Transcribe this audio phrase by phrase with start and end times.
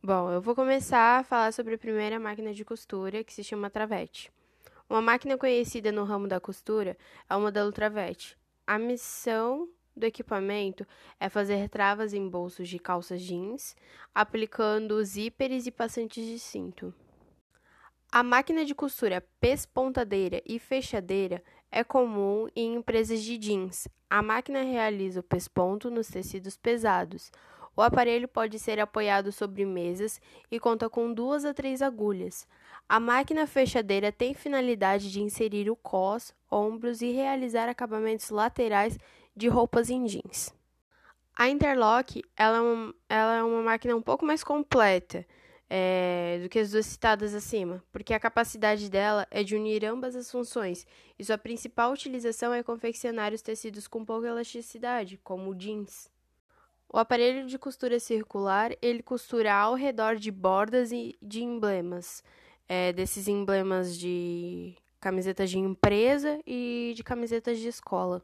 [0.00, 3.68] Bom, eu vou começar a falar sobre a primeira máquina de costura, que se chama
[3.68, 4.30] travete.
[4.88, 6.96] Uma máquina conhecida no ramo da costura
[7.28, 8.38] é o modelo travete.
[8.64, 10.86] A missão do equipamento
[11.18, 13.74] é fazer travas em bolsos de calças jeans,
[14.14, 16.94] aplicando zíperes e passantes de cinto.
[18.10, 21.42] A máquina de costura pespontadeira e fechadeira
[21.72, 23.88] é comum em empresas de jeans.
[24.08, 27.32] A máquina realiza o pesponto nos tecidos pesados.
[27.78, 30.20] O aparelho pode ser apoiado sobre mesas
[30.50, 32.44] e conta com duas a três agulhas.
[32.88, 38.98] A máquina fechadeira tem finalidade de inserir o cos, ombros e realizar acabamentos laterais
[39.36, 40.52] de roupas em jeans.
[41.36, 45.24] A Interlock ela é, uma, ela é uma máquina um pouco mais completa
[45.70, 50.16] é, do que as duas citadas acima, porque a capacidade dela é de unir ambas
[50.16, 50.84] as funções
[51.16, 56.10] e sua principal utilização é confeccionar os tecidos com pouca elasticidade, como jeans.
[56.90, 62.24] O aparelho de costura circular, ele costura ao redor de bordas e de emblemas,
[62.66, 68.22] é, desses emblemas de camisetas de empresa e de camisetas de escola.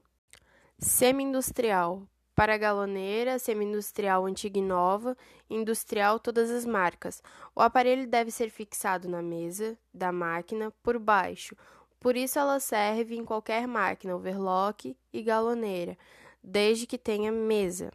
[0.79, 2.03] Semi-industrial,
[2.35, 5.15] para galoneira, semi-industrial antiga e nova,
[5.49, 7.23] industrial todas as marcas.
[7.55, 11.55] O aparelho deve ser fixado na mesa da máquina por baixo,
[12.01, 15.99] por isso ela serve em qualquer máquina, overlock e galoneira,
[16.43, 17.93] desde que tenha mesa.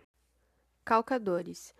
[0.89, 1.71] Calcadores.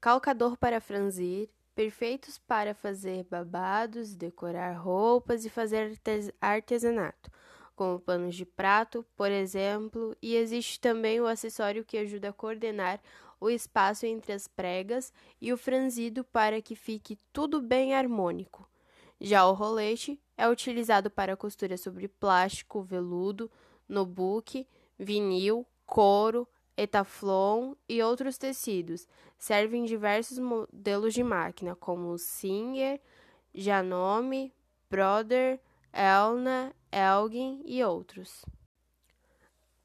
[0.00, 5.96] Calcador para franzir, perfeitos para fazer babados, decorar roupas e fazer
[6.40, 7.30] artesanato,
[7.76, 13.00] como panos de prato, por exemplo, e existe também o acessório que ajuda a coordenar
[13.40, 18.68] o espaço entre as pregas e o franzido para que fique tudo bem harmônico.
[19.20, 23.48] Já o rolete é utilizado para costura sobre plástico, veludo,
[23.88, 24.66] notebook,
[24.98, 29.06] vinil, couro, Etaflon e outros tecidos.
[29.38, 33.00] Servem diversos modelos de máquina, como Singer,
[33.54, 34.52] Janome,
[34.90, 35.60] Brother,
[35.92, 38.44] Elna, Elgin e outros.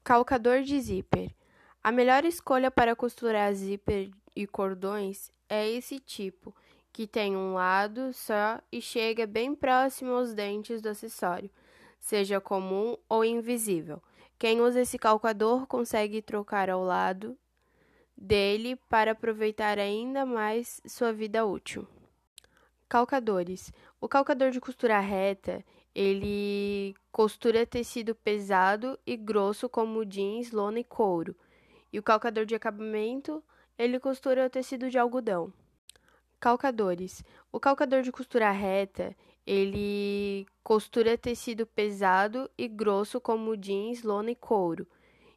[0.04, 1.34] Calcador de zíper.
[1.82, 6.54] A melhor escolha para costurar zíper e cordões é esse tipo,
[6.92, 11.50] que tem um lado só e chega bem próximo aos dentes do acessório,
[11.98, 14.02] seja comum ou invisível.
[14.42, 17.38] Quem usa esse calcador consegue trocar ao lado
[18.16, 21.86] dele para aproveitar ainda mais sua vida útil.
[22.88, 23.72] Calcadores.
[24.00, 25.64] O calcador de costura reta,
[25.94, 31.36] ele costura tecido pesado e grosso como jeans, lona e couro.
[31.92, 33.44] E o calcador de acabamento,
[33.78, 35.52] ele costura o tecido de algodão.
[36.40, 37.22] Calcadores.
[37.52, 39.14] O calcador de costura reta,
[39.46, 44.86] ele costura tecido pesado e grosso como jeans, lona e couro.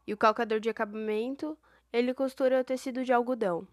[0.06, 1.58] E o calcador de acabamento,
[1.92, 3.68] ele costura o tecido de algodão.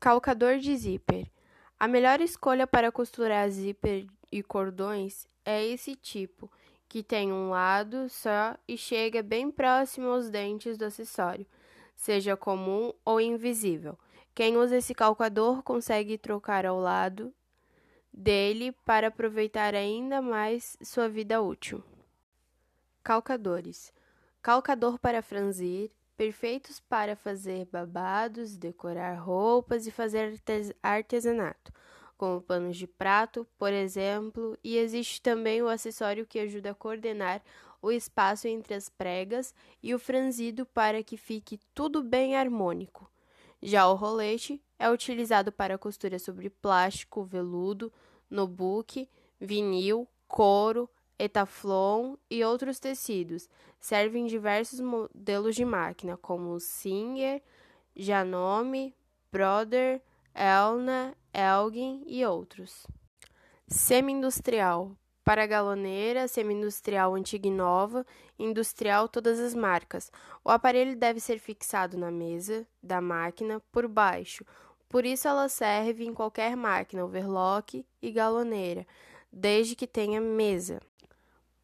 [0.00, 1.30] Calcador de zíper.
[1.78, 6.50] A melhor escolha para costurar zíper e cordões é esse tipo,
[6.88, 11.46] que tem um lado só e chega bem próximo aos dentes do acessório,
[11.94, 13.98] seja comum ou invisível.
[14.34, 17.32] Quem usa esse calcador consegue trocar ao lado
[18.12, 21.82] dele para aproveitar ainda mais sua vida útil.
[23.02, 23.92] Calcadores:
[24.42, 30.38] calcador para franzir, perfeitos para fazer babados, decorar roupas e fazer
[30.82, 31.72] artesanato,
[32.16, 37.42] como panos de prato, por exemplo, e existe também o acessório que ajuda a coordenar
[37.80, 43.10] o espaço entre as pregas e o franzido para que fique tudo bem harmônico.
[43.62, 47.92] Já o rolete é utilizado para costura sobre plástico, veludo,
[48.30, 49.06] notebook,
[49.38, 53.46] vinil, couro, etaflon e outros tecidos.
[53.78, 57.42] Servem diversos modelos de máquina, como Singer,
[57.94, 58.96] Janome,
[59.30, 60.00] Brother,
[60.34, 62.86] Elna, Elgin e outros.
[63.68, 68.06] Semi-industrial para galoneira, semi-industrial antiga e nova,
[68.38, 70.10] industrial todas as marcas.
[70.42, 74.44] O aparelho deve ser fixado na mesa da máquina por baixo,
[74.90, 78.84] por isso ela serve em qualquer máquina, overlock e galoneira,
[79.32, 80.80] desde que tenha mesa.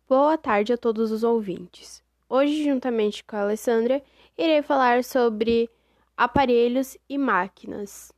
[0.09, 2.01] Boa tarde a todos os ouvintes.
[2.29, 4.01] Hoje, juntamente com a Alessandra,
[4.39, 5.69] irei falar sobre
[6.17, 8.13] aparelhos e máquinas.